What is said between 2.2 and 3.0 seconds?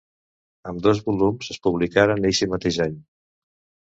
eixe mateix any.